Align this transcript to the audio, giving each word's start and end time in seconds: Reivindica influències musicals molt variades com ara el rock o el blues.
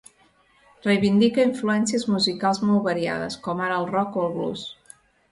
Reivindica 0.85 1.43
influències 1.49 2.05
musicals 2.13 2.61
molt 2.69 2.83
variades 2.87 3.37
com 3.49 3.61
ara 3.67 3.77
el 3.83 3.85
rock 3.91 4.17
o 4.23 4.25
el 4.25 4.33
blues. 4.39 4.65